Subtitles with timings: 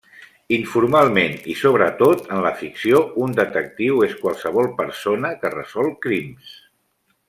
[0.55, 6.61] Informalment i sobretot en la ficció, un detectiu és qualsevol persona que resol crims.